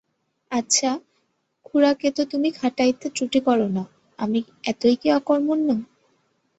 আচ্ছা, 0.51 0.89
খুড়াকে 1.65 2.07
তো 2.11 2.21
তুমি 2.25 2.49
খাটাইতে 2.51 3.07
ত্রুটি 3.15 3.39
কর 3.45 3.59
না, 3.69 3.83
আমি 4.19 4.39
এতই 4.63 4.95
কি 4.95 5.07
অকর্মণ্য? 5.11 5.67